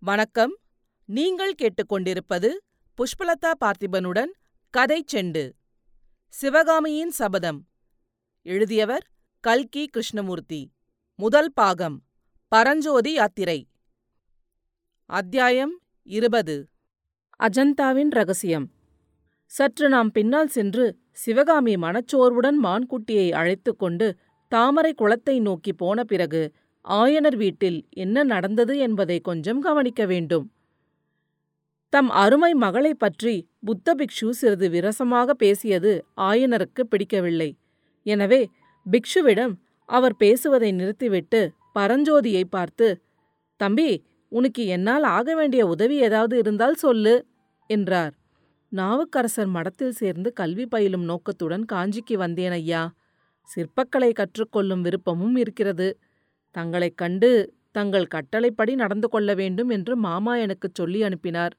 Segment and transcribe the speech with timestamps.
[0.00, 0.58] வணக்கம்.
[1.04, 2.48] நீங்கள் கேட்டுக்கொண்டிருப்பது
[2.98, 4.30] புஷ்பலதா பார்த்திபனுடன்
[4.70, 5.52] கதை செண்டு.
[6.28, 7.66] சிவகாமியின் சபதம்.
[8.42, 10.72] எழுதியவர் கல்கி கிருஷ்ணமூர்த்தி.
[11.14, 12.02] முதல் பாகம்.
[12.48, 13.68] பரஞ்சோதி யாத்திரை.
[15.04, 16.68] அத்தியாயம் இருபது.
[17.42, 18.70] அஜந்தாவின் ரகசியம்.
[19.46, 24.16] சற்று நாம் பின்னால் சென்று சிவகாமி மனச்சோர்வுடன் மான்குட்டியை அழைத்துக் கொண்டு
[24.48, 26.54] தாமரை குளத்தை நோக்கி போன பிறகு
[26.90, 30.52] ஆயனர் வீட்டில் என்ன நடந்தது என்பதை கொஞ்சம் கவனிக்க வேண்டும்.
[31.92, 37.56] தம் அருமை மகளைப் பற்றி புத்த பிக்ஷு சிறிது விரசமாக பேசியது ஆயனருக்கு பிடிக்கவில்லை.
[38.02, 38.50] எனவே
[38.86, 39.54] பிக்ஷுவிடம்
[39.88, 43.02] அவர் பேசுவதை நிறுத்திவிட்டு பரஞ்சோதியை பார்த்து
[43.56, 47.26] தம்பி உனக்கு என்னால் ஆக வேண்டிய உதவி ஏதாவது இருந்தால் சொல்லு
[47.66, 48.14] என்றார்.
[48.72, 52.82] நாவுக்கரசர் மடத்தில் சேர்ந்து கல்வி பயிலும் நோக்கத்துடன் காஞ்சிக்கு வந்தேன் ஐயா.
[53.48, 55.88] சிற்பக்கலை கற்றுக்கொள்ளும் விருப்பமும் இருக்கிறது.
[56.58, 61.56] தங்களைக் கண்டு தங்கள் கட்டளைப்படி நடந்து கொள்ள வேண்டும் என்று மாமா எனக்குச் சொல்லி அனுப்பினார்.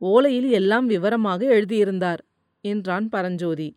[0.00, 2.24] ஓலையில் எல்லாம் விவரமாக எழுதியிருந்தார்
[2.60, 3.76] என்றான் பரஞ்சோதி.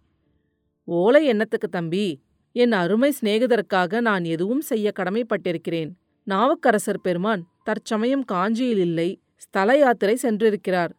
[0.84, 2.22] ஓலை என்னத்துக்கு தம்பி?
[2.52, 5.90] என் அருமை சிநேகிதருக்காக நான் எதுவும் செய்ய கடமைப்பட்டிருக்கிறேன்.
[6.24, 10.90] நாவுக்கரசர் பெருமான் தற்சமயம் காஞ்சியில் இல்லை ஸ்தல யாத்திரை சென்றிருக்கிறார்.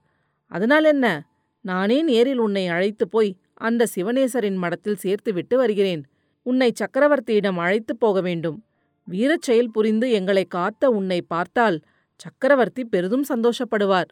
[0.47, 1.29] அதனால் என்ன?
[1.61, 6.05] நானே நேரில் உன்னை அழைத்து போய் அந்த சிவனேசரின் மடத்தில் சேர்த்துவிட்டு வருகிறேன்.
[6.43, 8.63] உன்னை சக்கரவர்த்தியிடம் அழைத்துப் போக வேண்டும்.
[9.09, 11.81] வீரச் செயல் புரிந்து எங்களை காத்த உன்னை பார்த்தால்
[12.17, 14.11] சக்கரவர்த்தி பெரிதும் சந்தோஷப்படுவார்.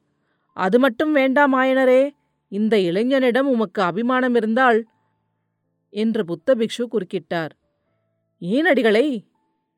[0.53, 2.11] அது மட்டும் வேண்டாம் ஆயனரே
[2.49, 4.85] இந்த இளைஞனிடம் உமக்கு அபிமானம் இருந்தால்
[5.91, 7.51] என்று புத்த பிக்ஷு குறுக்கிட்டார்.
[8.39, 9.27] ஏன்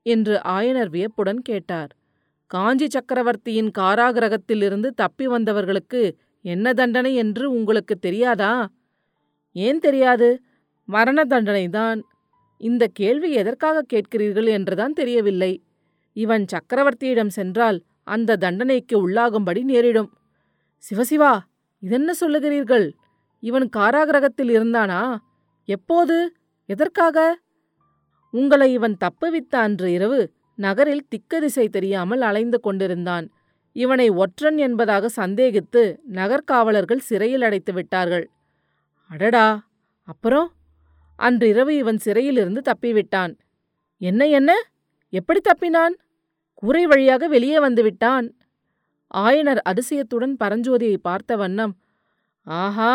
[0.02, 1.90] என்று ஆயனர் வியப்புடன் கேட்டார்.
[2.46, 8.68] காஞ்சி சக்கரவர்த்தியின் காராகிரகத்திலிருந்து தப்பி வந்தவர்களுக்கு என்ன தண்டனை என்று உங்களுக்கு தெரியாதா?
[9.52, 10.42] ஏன் தெரியாது?
[10.84, 12.00] மரண தண்டனைதான்.
[12.60, 15.62] இந்த கேள்வி எதற்காக கேட்கிறீர்கள் என்றுதான் தெரியவில்லை.
[16.12, 20.10] இவன் சக்கரவர்த்தியிடம் சென்றால் அந்த தண்டனைக்கு உள்ளாகும்படி நேரிடும்.
[20.84, 21.40] சிவசிவா
[21.78, 22.90] இதென்ன சொல்லுகிறீர்கள்?
[23.40, 25.18] இவன் காராகிரகத்தில் இருந்தானா?
[25.64, 26.34] எப்போது?
[26.66, 27.36] எதற்காக?
[28.30, 33.26] உங்களை இவன் தப்புவித்த அன்று இரவு நகரில் திக்கதிசை தெரியாமல் அலைந்து கொண்டிருந்தான்.
[33.72, 35.82] இவனை ஒற்றன் என்பதாக சந்தேகித்து
[36.12, 38.26] நகர்காவலர்கள் சிறையில் அடைத்து விட்டார்கள்
[39.10, 39.46] அடடா!
[40.08, 40.48] அப்புறம்?
[41.18, 43.32] அன்றிரவு இவன் சிறையிலிருந்து தப்பிவிட்டான்.
[44.00, 44.50] என்ன என்ன?
[45.12, 45.94] எப்படி தப்பினான்?
[46.54, 48.26] கூரை வழியாக வெளியே வந்துவிட்டான்
[49.14, 51.74] ஆயனர் அதிசயத்துடன் பரஞ்சோதியை பார்த்த வண்ணம்
[52.46, 52.92] ஆஹா!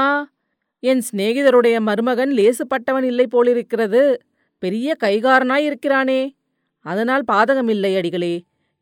[0.83, 4.01] என் சிநேகிதருடைய மருமகன் லேசுப்பட்டவன் இல்லை போலிருக்கிறது.
[4.63, 6.21] பெரிய கைகாரனாயிருக்கிறானே.
[6.85, 8.33] அதனால் பாதகமில்லை அடிகளே.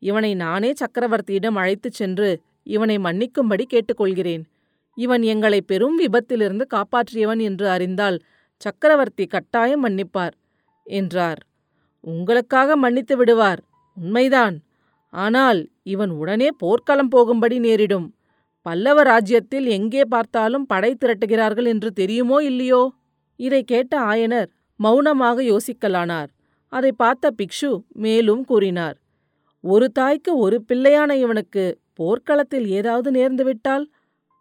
[0.02, 2.30] இவனை நானே சக்கரவர்த்தியிடம் அழைத்துச் சென்று
[2.66, 4.42] இவனை மன்னிக்கும்படி கேட்டுக்கொள்கிறேன்.
[4.96, 8.18] இவன் எங்களை பெரும் விபத்திலிருந்து காப்பாற்றியவன் என்று அறிந்தால்
[8.64, 10.34] சக்கரவர்த்தி கட்டாயம் மன்னிப்பார்
[10.86, 11.40] என்றார்.
[12.04, 13.60] உங்களுக்காக மன்னித்து விடுவார்
[13.96, 14.56] உண்மைதான்.
[15.12, 15.60] ஆனால்
[15.92, 18.08] இவன் உடனே போர்க்களம் போகும்படி நேரிடும்.
[18.66, 22.82] பல்லவ ராஜ்யத்தில் எங்கே பார்த்தாலும் படை திரட்டுகிறார்கள் என்று தெரியுமோ இல்லையோ?
[23.40, 24.48] இதை கேட்ட ஆயனர்
[24.80, 26.30] மௌனமாக யோசிக்கலானார்.
[26.72, 27.70] அதை பார்த்த பிக்ஷு
[28.04, 28.96] மேலும் கூறினார்
[29.64, 31.64] ஒரு தாய்க்கு ஒரு பிள்ளையான இவனுக்கு
[31.94, 33.84] போர்க்களத்தில் ஏதாவது நேர்ந்துவிட்டால்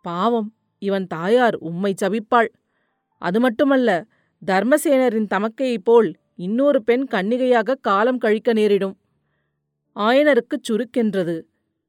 [0.06, 0.50] பாவம்
[0.82, 2.50] இவன் தாயார் உம்மை சபிப்பாள்.
[3.22, 3.90] அது மட்டுமல்ல
[4.42, 8.96] தர்மசேனரின் தமக்கையைப் போல் இன்னொரு பெண் கன்னிகையாக காலம் கழிக்க நேரிடும்.
[9.96, 11.36] ஆயனருக்குச் சுருக்கென்றது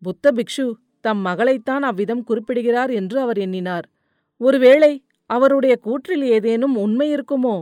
[0.02, 0.66] புத்த பிக்ஷு
[1.00, 3.86] தம் மகளைத்தான் அவ்விதம் குறிப்பிடுகிறார் என்று அவர் எண்ணினார்.
[4.40, 4.92] ஒருவேளை
[5.30, 7.56] அவருடைய கூற்றில் ஏதேனும் உண்மை இருக்குமோ?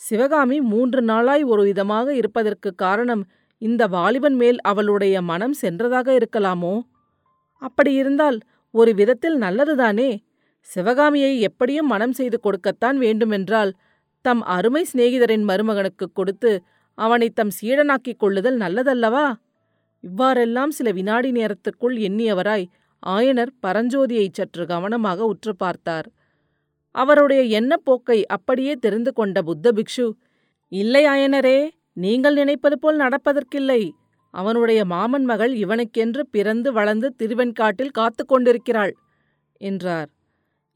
[0.00, 3.22] சிவகாமி மூன்று நாளாய் ஒரு விதமாக இருப்பதற்கு காரணம்
[3.62, 6.74] இந்த வாலிபன் மேல் அவளுடைய மனம் சென்றதாக இருக்கலாமோ?
[7.62, 8.38] அப்படியிருந்தால்
[8.74, 10.10] ஒரு விதத்தில் நல்லதுதானே?
[10.62, 13.72] சிவகாமியை எப்படியும் மனம் செய்து கொடுக்கத்தான் வேண்டுமென்றால்
[14.22, 16.62] தம் அருமை சிநேகிதரின் மருமகனுக்குக் கொடுத்து
[16.94, 19.26] அவனை தம் சீடனாக்கிக் கொள்ளுதல் நல்லதல்லவா?
[20.00, 22.66] இவ்வாறெல்லாம் சில வினாடி நேரத்துக்குள் எண்ணியவராய்
[23.06, 26.08] ஆயனர் பரஞ்சோதியைச் சற்று கவனமாக உற்று பார்த்தார்.
[26.92, 30.06] அவருடைய எண்ணப்போக்கை அப்படியே தெரிந்து கொண்ட புத்த பிக்ஷு
[30.72, 31.58] இல்லை ஆயனரே
[31.92, 33.90] நீங்கள் நினைப்பது போல் நடப்பதற்கில்லை.
[34.30, 38.94] அவனுடைய மாமன் மகள் இவனுக்கென்று பிறந்து வளர்ந்து திருவெண்காட்டில் காத்து கொண்டிருக்கிறாள்
[39.60, 40.08] என்றார்.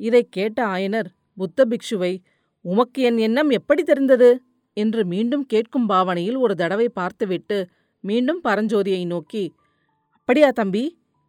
[0.03, 2.19] இதைக் கேட்ட ஆயனர் புத்த பிக்ஷுவை
[2.61, 4.43] உமக்கு என் எண்ணம் எப்படி தெரிந்தது?
[4.77, 7.69] என்று மீண்டும் கேட்கும் பாவனையில் ஒரு தடவை பார்த்துவிட்டு
[8.01, 9.53] மீண்டும் பரஞ்சோதியை நோக்கி
[10.15, 10.85] அப்படியா தம்பி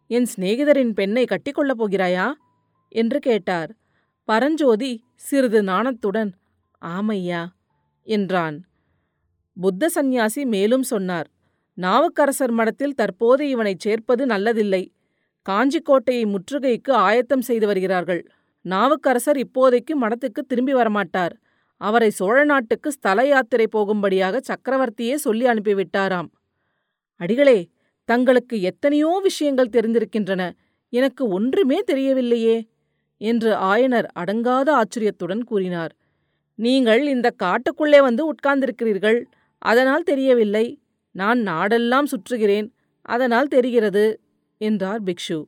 [0.06, 2.32] என் சிநேகிதரின் பெண்ணை கட்டிக்கொள்ளப் போகிறாயா?
[2.88, 3.70] என்று கேட்டார்.
[4.28, 6.32] பரஞ்சோதி சிறிது நாணத்துடன்
[6.82, 7.42] ஆமையா
[8.06, 8.56] என்றான்.
[9.60, 11.28] புத்த சந்நியாசி மேலும் சொன்னார்
[11.78, 14.82] நாவுக்கரசர் மடத்தில் தற்போது இவனைச் சேர்ப்பது நல்லதில்லை.
[15.48, 18.22] காஞ்சிக்கோட்டையை முற்றுகைக்கு ஆயத்தம் செய்து வருகிறார்கள்.
[18.64, 21.34] நாவுக்கரசர் இப்போதைக்கு மடத்துக்கு திரும்பி வரமாட்டார்.
[21.80, 26.28] அவரை சோழ நாட்டுக்கு ஸ்தல யாத்திரை போகும்படியாக சக்கரவர்த்தியே சொல்லி அனுப்பிவிட்டாராம்.
[27.20, 27.58] அடிகளே
[28.08, 30.42] தங்களுக்கு எத்தனையோ விஷயங்கள் தெரிந்திருக்கின்றன.
[30.92, 32.56] எனக்கு ஒன்றுமே தெரியவில்லையே
[33.20, 35.92] என்று ஆயனர் அடங்காத ஆச்சரியத்துடன் கூறினார்.
[36.58, 39.18] நீங்கள் இந்த காட்டுக்குள்ளே வந்து உட்கார்ந்திருக்கிறீர்கள்
[39.62, 40.66] அதனால் தெரியவில்லை.
[41.14, 42.68] நான் நாடெல்லாம் சுற்றுகிறேன்
[43.06, 44.04] அதனால் தெரிகிறது
[44.60, 45.38] என்றார் பிக்ஷு.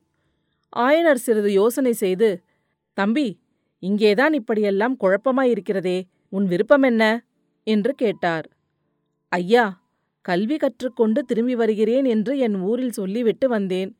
[0.75, 2.29] ஆயனர் சிறிது யோசனை செய்து
[2.97, 3.39] தம்பி
[3.79, 7.25] இங்கேதான் இப்படியெல்லாம் குழப்பமாயிருக்கிறதே உன் விருப்பம் என்ன?
[7.63, 8.49] என்று கேட்டார்.
[9.29, 9.83] ஐயா
[10.21, 13.97] கல்வி கற்றுக்கொண்டு திரும்பி வருகிறேன் என்று என் ஊரில் சொல்லிவிட்டு வந்தேன்.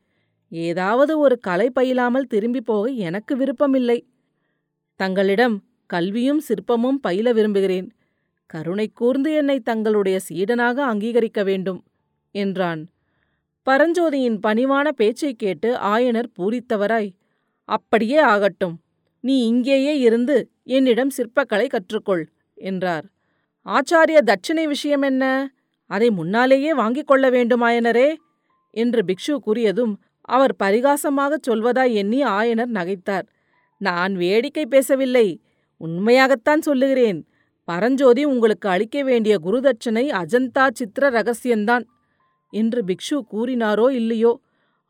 [0.50, 4.06] ஏதாவது ஒரு கலை பயிலாமல் திரும்பி போக எனக்கு விருப்பமில்லை.
[4.96, 7.92] தங்களிடம் கல்வியும் சிற்பமும் பயில விரும்புகிறேன்.
[8.46, 11.84] கருணை கூர்ந்து என்னை தங்களுடைய சீடனாக அங்கீகரிக்க வேண்டும்
[12.30, 12.90] என்றான்.
[13.70, 17.16] பரஞ்சோதியின் பணிவான பேச்சைக் கேட்டு ஆயனர் பூரித்தவராய்
[17.64, 18.80] அப்படியே ஆகட்டும்.
[19.20, 23.04] நீ இங்கேயே இருந்து என்னிடம் சிற்பக்கலை கற்றுக்கொள் என்றார்.
[23.66, 25.52] ஆச்சாரிய தட்சிணை விஷயம் என்ன?
[25.86, 28.14] அதை முன்னாலேயே வாங்கிக் கொள்ள வேண்டுமாயனரே?
[28.70, 33.26] என்று பிக்ஷு கூறியதும் அவர் பரிகாசமாகச் சொல்வதாய் எண்ணி ஆயனர் நகைத்தார்.
[33.78, 35.40] நான் வேடிக்கை பேசவில்லை.
[35.76, 37.26] உண்மையாகத்தான் சொல்லுகிறேன்.
[37.64, 41.84] பரஞ்சோதி உங்களுக்கு அளிக்க வேண்டிய குருதட்சணை அஜந்தா சித்திர ரகசியந்தான்
[42.50, 44.40] என்று பிக்ஷு கூறினாரோ இல்லையோ?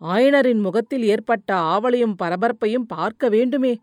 [0.00, 3.78] ஆயனரின் முகத்தில் ஏற்பட்ட ஆவலையும் பரபரப்பையும் பார்க்க வேண்டுமே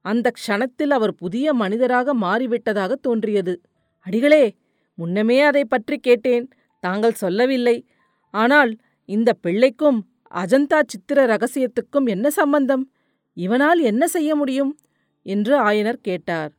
[0.00, 3.60] அந்த க்ஷணத்தில் அவர் புதிய மனிதராக மாறிவிட்டதாக தோன்றியது.
[3.98, 4.54] அடிகளே
[4.94, 6.48] முன்னமே அதை பற்றி கேட்டேன்.
[6.80, 7.86] தாங்கள் சொல்லவில்லை.
[8.30, 12.92] ஆனால் இந்த பிள்ளைக்கும் அஜந்தா சித்திர ரகசியத்துக்கும் என்ன சம்பந்தம்?
[13.34, 14.78] இவனால் என்ன செய்ய முடியும்?
[15.22, 16.52] என்று ஆயனர் கேட்டார்.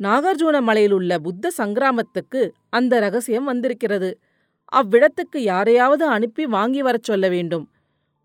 [0.00, 4.18] நாகார்ஜுன மலையிலுள்ள புத்த சங்கிராமத்துக்கு அந்த ரகசியம் வந்திருக்கிறது.
[4.72, 7.70] அவ்விடத்துக்கு யாரையாவது அனுப்பி வாங்கி வரச் சொல்ல வேண்டும்.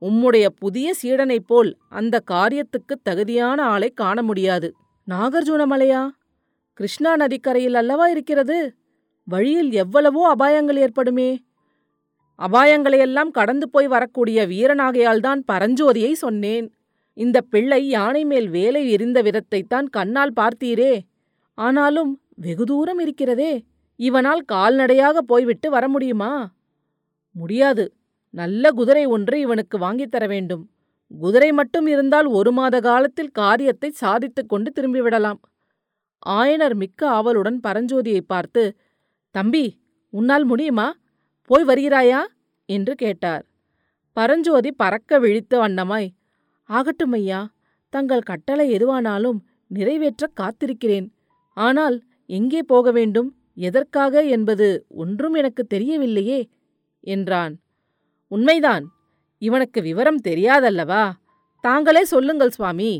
[0.04, 4.76] உம்முடைய புதிய சீடனைப் போல் அந்த காரியத்துக்குத் தகுதியான ஆளை காண முடியாது.
[5.10, 6.10] நாகார்ஜுன மலையா
[6.74, 8.76] கிருஷ்ணா நதிக்கரையில் அல்லவா இருக்கிறது?
[9.24, 11.38] வழியில் எவ்வளவோ அபாயங்கள் ஏற்படுமே.
[12.38, 16.74] அபாயங்களையெல்லாம் கடந்து போய் வரக்கூடிய வீரனாகையால்தான் பரஞ்சோதியை சொன்னேன்.
[17.14, 21.00] இந்த பிள்ளை யானை மேல் வேலை எரிந்த விதத்தைத்தான் கண்ணால் பார்த்தீரே.
[21.54, 23.64] ஆனாலும் வெகு தூரம் இருக்கிறதே.
[23.96, 26.52] இவனால் கால்நடையாக போய்விட்டு வர முடியுமா?
[27.32, 27.94] முடியாது.
[28.34, 30.70] நல்ல குதிரை ஒன்று இவனுக்கு வாங்கித் தர வேண்டும்.
[31.08, 35.40] குதிரை மட்டும் இருந்தால் ஒரு மாத காலத்தில் காரியத்தை சாதித்துக் கொண்டு திரும்பிவிடலாம்.
[36.30, 38.78] ஆயனர் மிக்க ஆவலுடன் பரஞ்சோதியை பார்த்து
[39.32, 39.66] தம்பி
[40.10, 40.96] உன்னால் முடியுமா?
[41.46, 42.22] போய் வருகிறாயா?
[42.66, 43.46] என்று கேட்டார்.
[44.14, 46.10] பரஞ்சோதி பறக்க விழித்த வண்ணமாய்
[46.64, 47.52] ஆகட்டும் ஐயா
[47.90, 51.08] தங்கள் கட்டளை எதுவானாலும் நிறைவேற்ற காத்திருக்கிறேன்.
[51.58, 53.30] ஆனால் எங்கே போக வேண்டும்?
[53.56, 54.24] எதற்காக?
[54.26, 56.40] என்பது ஒன்றும் எனக்கு தெரியவில்லையே
[57.00, 57.54] என்றான்.
[58.34, 58.86] உண்மைதான்.
[59.42, 61.04] இவனுக்கு விவரம் தெரியாதல்லவா?
[61.64, 62.94] தாங்களே சொல்லுங்கள் சுவாமி.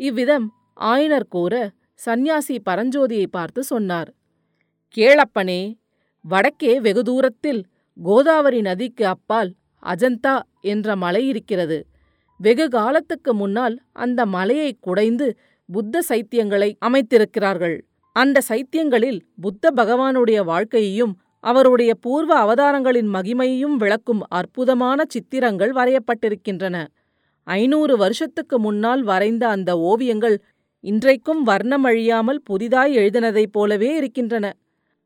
[0.00, 0.46] இவ்விதம்
[0.80, 1.54] ஆயனர் கூற
[1.94, 4.10] சந்நியாசி பரஞ்சோதியை பார்த்து சொன்னார்.
[4.94, 5.60] கேளப்பனே
[6.24, 7.60] வடக்கே வெகு தூரத்தில்
[8.02, 9.50] கோதாவரி நதிக்கு அப்பால்
[9.82, 11.78] அஜந்தா என்ற மலை இருக்கிறது.
[12.40, 15.26] வெகு காலத்துக்கு முன்னால் அந்த மலையை குடைந்து
[15.68, 17.76] புத்த சைத்தியங்களை அமைத்திருக்கிறார்கள்.
[18.16, 21.14] அந்த சைத்தியங்களில் புத்த பகவானுடைய வாழ்க்கையையும்
[21.44, 26.86] அவருடைய பூர்வ அவதாரங்களின் மகிமையையும் விளக்கும் அற்புதமான சித்திரங்கள் வரையப்பட்டிருக்கின்றன.
[27.44, 30.36] ஐநூறு வருஷத்துக்கு முன்னால் வரைந்த அந்த ஓவியங்கள்
[30.80, 34.46] இன்றைக்கும் வர்ணம் அழியாமல் புதிதாய் எழுதினதைப் போலவே இருக்கின்றன.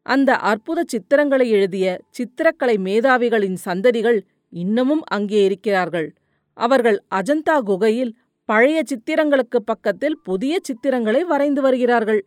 [0.02, 4.20] அந்த அற்புத சித்திரங்களை எழுதிய சித்திரக்கலை மேதாவிகளின் சந்ததிகள்
[4.50, 6.08] இன்னமும் அங்கே இருக்கிறார்கள்.
[6.52, 8.12] அவர்கள் அஜந்தா குகையில்
[8.44, 12.24] பழைய சித்திரங்களுக்கு பக்கத்தில் புதிய சித்திரங்களை வரைந்து வருகிறார்கள்.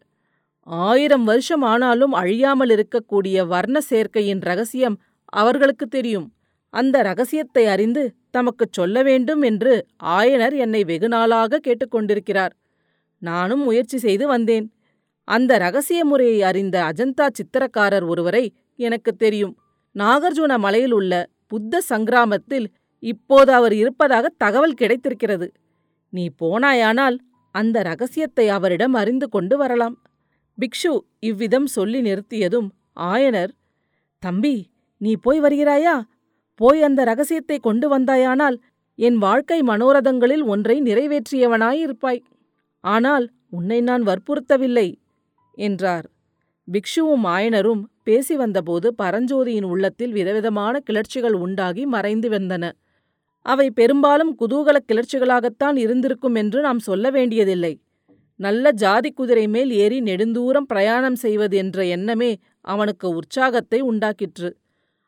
[0.67, 6.33] ஆயிரம் வருஷம் ஆனாலும் அழியாமல் இருக்கக்கூடிய வர்ண சேர்க்கையின் ரகசியம் அவர்களுக்கு தெரியும்.
[6.69, 12.49] அந்த ரகசியத்தை அறிந்து தமக்குச் சொல்ல வேண்டும் என்று ஆயனர் என்னை வெகுநாளாக கேட்டுக்கொண்டிருக்கிறார்
[13.17, 14.71] நானும் முயற்சி செய்து வந்தேன்.
[15.23, 19.57] அந்த ரகசிய முறையை அறிந்த அஜந்தா சித்திரக்காரர் ஒருவரை எனக்கு தெரியும்.
[19.95, 22.67] நாகார்ஜுன மலையில் உள்ள புத்த சங்கிராமத்தில்
[22.99, 25.51] இப்போது அவர் இருப்பதாக தகவல் கிடைத்திருக்கிறது.
[26.09, 27.17] நீ போனாயானால்
[27.51, 30.01] அந்த ரகசியத்தை அவரிடம் அறிந்து கொண்டு வரலாம்.
[30.57, 32.69] பிக்ஷு இவ்விதம் சொல்லி நிறுத்தியதும்
[33.11, 33.51] ஆயனர்
[34.23, 34.55] தம்பி
[34.97, 35.95] நீ போய் வருகிறாயா?
[36.55, 38.57] போய் அந்த ரகசியத்தை கொண்டு வந்தாயானால்
[38.99, 42.21] என் வாழ்க்கை மனோரதங்களில் ஒன்றை நிறைவேற்றியவனாயிருப்பாய்.
[42.83, 44.87] ஆனால் உன்னை நான் வற்புறுத்தவில்லை
[45.57, 46.07] என்றார்.
[46.67, 52.71] பிக்ஷுவும் ஆயனரும் பேசி வந்தபோது பரஞ்சோதியின் உள்ளத்தில் விதவிதமான கிளர்ச்சிகள் உண்டாகி மறைந்து வந்தன.
[53.45, 57.73] அவை பெரும்பாலும் குதூகல கிளர்ச்சிகளாகத்தான் இருந்திருக்கும் என்று நாம் சொல்ல வேண்டியதில்லை.
[58.37, 64.53] நல்ல ஜாதி குதிரை மேல் ஏறி நெடுந்தூரம் பிரயாணம் செய்வது என்ற எண்ணமே அவனுக்கு உற்சாகத்தை உண்டாக்கிற்று.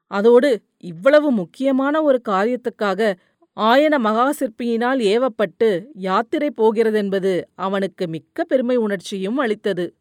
[0.07, 3.15] அதோடு இவ்வளவு முக்கியமான ஒரு காரியத்துக்காக
[3.59, 9.95] ஆயன மகாசிற்பியினால் ஏவப்பட்டு யாத்திரை போகிறதென்பது அவனுக்கு மிக்க பெருமை உணர்ச்சியும் அளித்தது.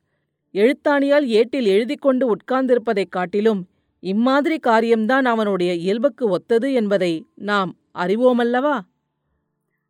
[0.53, 3.69] எழுத்தாணியால் ஏட்டில் எழுதி கொண்டு உட்கார்ந்திருப்பதைக் காட்டிலும்
[4.01, 8.81] இம்மாதிரி காரியம்தான் அவனுடைய இயல்புக்கு ஒத்தது என்பதை நாம் அறிவோமல்லவா?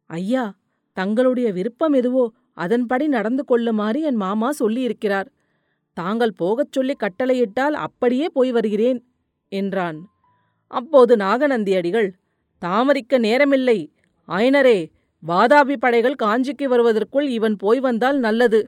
[0.07, 0.55] ஐயா
[0.93, 5.29] தங்களுடைய விருப்பம் எதுவோ அதன்படி நடந்து கொள்ளுமாறு என் மாமா சொல்லியிருக்கிறார்.
[5.97, 9.01] தாங்கள் போகச் சொல்லி கட்டளையிட்டால் அப்படியே போய் வருகிறேன்
[9.53, 9.99] என்றான்.
[10.71, 12.09] அப்போது நாகநந்தி அடிகள்
[12.63, 13.79] தாமரிக்க நேரமில்லை.
[14.29, 14.79] ஆயனரே
[15.23, 18.61] வாதாபி படைகள் காஞ்சிக்கு வருவதற்குள் இவன் போய் வந்தால் நல்லது.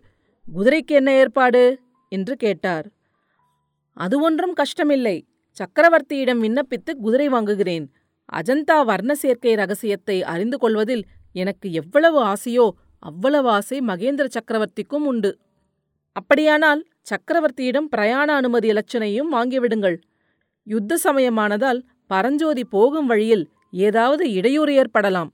[0.46, 1.64] குதிரைக்கு என்ன ஏற்பாடு?
[2.12, 2.86] என்று கேட்டார்.
[3.96, 5.16] அது ஒன்றும் கஷ்டமில்லை.
[5.56, 7.86] சக்கரவர்த்தியிடம் விண்ணப்பித்து குதிரை வாங்குகிறேன்.
[8.32, 11.04] அஜந்தா வர்ண சேர்க்கை ரகசியத்தை அறிந்து கொள்வதில்
[11.34, 12.66] எனக்கு எவ்வளவு ஆசையோ
[13.02, 15.38] அவ்வளவு ஆசை மகேந்திர சக்கரவர்த்திக்கும் உண்டு.
[16.12, 19.96] அப்படியானால் சக்கரவர்த்தியிடம் பிரயாண அனுமதி இலச்சனையும் வாங்கிவிடுங்கள்
[20.66, 25.30] யுத்த சமயமானதால் பரஞ்சோதி போகும் வழியில் ஏதாவது இடையூறு ஏற்படலாம்.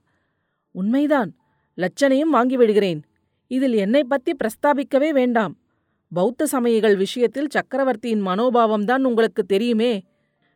[0.71, 1.35] உண்மைதான்
[1.77, 3.01] லட்சணையும் வாங்கிவிடுகிறேன்
[3.47, 5.53] இதில் என்னை பத்தி பிரஸ்தாபிக்கவே வேண்டாம்.
[6.11, 10.03] பௌத்த சமயிகள் விஷயத்தில் சக்கரவர்த்தியின் மனோபாவம்தான் உங்களுக்கு தெரியுமே.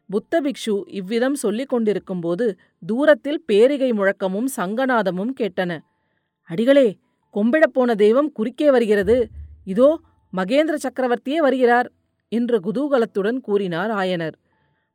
[0.10, 5.80] புத்த பிக்ஷு இவ்விதம் சொல்லிக் கொண்டிருக்கும்போது தூரத்தில் பேரிகை முழக்கமும் சங்கநாதமும் கேட்டன.
[6.52, 6.88] அடிகளே
[7.34, 9.30] கொம்பிடப் போன தெய்வம் குறுக்கே வருகிறது.
[9.64, 10.00] இதோ
[10.34, 11.92] மகேந்திர சக்கரவர்த்தியே வருகிறார்
[12.28, 14.36] என்று குதூகலத்துடன் கூறினார் ஆயனர்.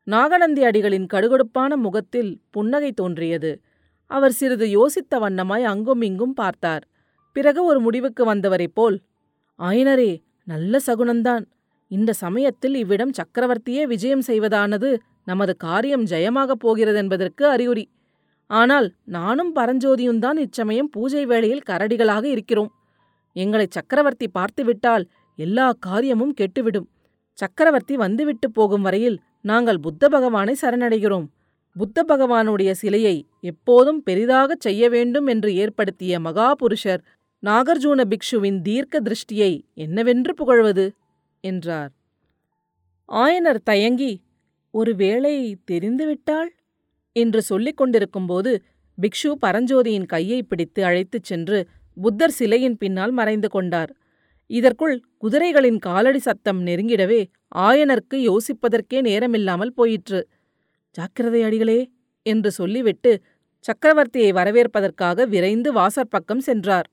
[0.03, 3.51] நாகநந்தி அடிகளின் கடுகடுப்பான முகத்தில் புன்னகை தோன்றியது.
[4.11, 6.85] அவர் சிறிது யோசித்த வண்ணமாய் அங்கும் இங்கும் பார்த்தார்.
[7.33, 8.97] பிறகு ஒரு முடிவுக்கு வந்தவரைப் போல்
[9.59, 10.13] ஆயனரே
[10.45, 11.45] நல்ல சகுனந்தான்.
[11.91, 14.91] இந்த சமயத்தில் இவ்விடம் சக்கரவர்த்தியே விஜயம் செய்வதானது
[15.25, 17.85] நமது காரியம் ஜெயமாகப் போகிறதென்பதற்கு அறிகுறி.
[18.51, 22.73] ஆனால் நானும் பரஞ்சோதியும்தான் இச்சமயம் பூஜை வேளையில் கரடிகளாக இருக்கிறோம்.
[23.33, 26.89] எங்களை சக்கரவர்த்தி பார்த்துவிட்டால் எல்லா காரியமும் கெட்டுவிடும்.
[27.33, 31.27] சக்கரவர்த்தி வந்துவிட்டு போகும் வரையில் நாங்கள் புத்த பகவானை சரணடைகிறோம்.
[31.77, 37.03] புத்த பகவானுடைய சிலையை எப்போதும் பெரிதாகச் செய்ய வேண்டும் என்று ஏற்படுத்திய மகாபுருஷர்
[37.43, 40.93] நாகர்ஜூன பிக்ஷுவின் தீர்க்க திருஷ்டியை என்னவென்று புகழ்வது?
[41.41, 41.93] என்றார்.
[43.13, 44.21] ஆயனர் தயங்கி
[44.71, 46.51] ஒருவேளை தெரிந்துவிட்டாள்
[47.17, 48.51] என்று சொல்லிக் கொண்டிருக்கும்போது
[48.99, 51.59] பிக்ஷு பரஞ்சோதியின் கையை பிடித்து அழைத்துச் சென்று
[51.97, 53.91] புத்தர் சிலையின் பின்னால் மறைந்து கொண்டார்.
[54.51, 57.21] இதற்குள் குதிரைகளின் காலடி சத்தம் நெருங்கிடவே
[57.59, 60.21] ஆயனருக்கு யோசிப்பதற்கே நேரமில்லாமல் போயிற்று.
[60.91, 61.81] ஜாக்கிரதை அடிகளே
[62.27, 63.13] என்று சொல்லிவிட்டு
[63.65, 66.87] சக்கரவர்த்தியை வரவேற்பதற்காக விரைந்து வாசற்பக்கம் சென்றார்.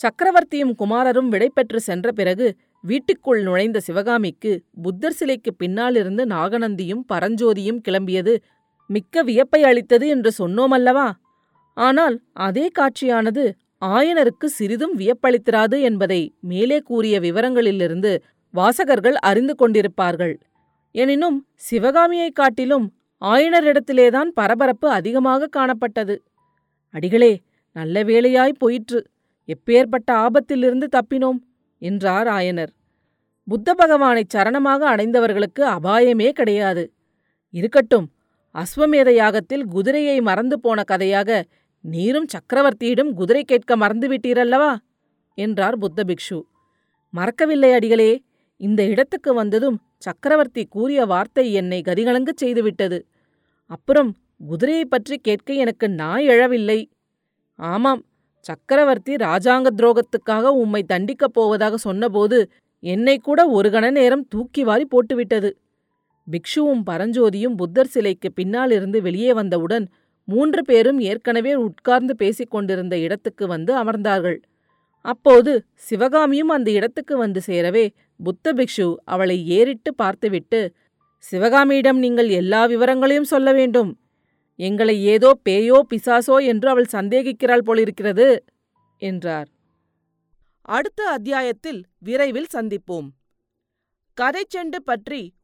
[0.00, 2.46] சக்கரவர்த்தியும் குமாரரும் விடைபெற்று சென்ற பிறகு
[2.84, 4.52] வீட்டுக்குள் நுழைந்த சிவகாமிக்கு
[4.82, 8.34] புத்தர் சிலைக்கு பின்னாலிருந்து நாகநந்தியும் பரஞ்சோதியும் கிளம்பியது
[8.88, 11.18] மிக்க வியப்பை அளித்தது என்று சொன்னோம் அல்லவா
[11.74, 13.52] ஆனால் அதே காட்சியானது
[13.84, 18.18] ஆயனருக்கு சிறிதும் வியப்பளித்திராது என்பதை மேலே கூறிய விவரங்களிலிருந்து
[18.52, 20.34] வாசகர்கள் அறிந்து கொண்டிருப்பார்கள்.
[20.92, 26.18] எனினும் சிவகாமியைக் காட்டிலும் ஆயனரிடத்திலேதான் பரபரப்பு அதிகமாக காணப்பட்டது.
[26.90, 27.42] அடிகளே
[27.72, 29.06] நல்ல வேளையாய் போயிற்று.
[29.46, 31.38] எப்பேற்பட்ட ஆபத்திலிருந்து தப்பினோம்
[31.78, 32.72] என்றார் ஆயனர்.
[33.46, 36.92] புத்த பகவானைச் சரணமாக அடைந்தவர்களுக்கு அபாயமே கிடையாது.
[37.50, 38.10] இருக்கட்டும்
[38.54, 41.44] அஸ்வமேத யாகத்தில் குதிரையை மறந்து போன கதையாக
[41.80, 44.76] நீரும் சக்கரவர்த்தியிடம் குதிரை கேட்க மறந்துவிட்டீரல்லவா
[45.34, 46.42] என்றார் புத்த பிக்ஷு.
[47.10, 48.22] மறக்கவில்லை அடிகளே
[48.56, 53.02] இந்த இடத்துக்கு வந்ததும் சக்கரவர்த்தி கூறிய வார்த்தை என்னை கதிகலங்கச் செய்துவிட்டது.
[53.66, 54.16] அப்புறம்
[54.50, 56.86] குதிரையைப் பற்றி கேட்க எனக்கு நாய் எழவில்லை.
[57.54, 58.04] ஆமாம்
[58.40, 62.50] சக்கரவர்த்தி ராஜாங்க துரோகத்துக்காக உம்மை தண்டிக்கப் போவதாக சொன்னபோது
[62.80, 65.50] என்னை கூட ஒரு கண நேரம் தூக்கி வாரி போட்டுவிட்டது.
[66.32, 69.86] பிக்ஷுவும் பரஞ்சோதியும் புத்தர் சிலைக்கு பின்னாலிருந்து வெளியே வந்தவுடன்
[70.28, 74.38] மூன்று பேரும் ஏற்கனவே உட்கார்ந்து பேசிக் கொண்டிருந்த இடத்துக்கு வந்து அமர்ந்தார்கள்.
[75.04, 75.52] அப்போது
[75.88, 77.84] சிவகாமியும் அந்த இடத்துக்கு வந்து சேரவே
[78.20, 80.60] புத்த பிக்ஷு அவளை ஏறிட்டு பார்த்துவிட்டு
[81.24, 83.90] சிவகாமியிடம் நீங்கள் எல்லா விவரங்களையும் சொல்ல வேண்டும்.
[84.58, 88.28] எங்களை ஏதோ பேயோ பிசாசோ என்று அவள் சந்தேகிக்கிறாள் போலிருக்கிறது
[89.02, 89.48] என்றார்.
[90.68, 93.08] அடுத்த அத்தியாயத்தில் விரைவில் சந்திப்போம்.
[94.18, 95.20] கதைச்செண்டு பற்றி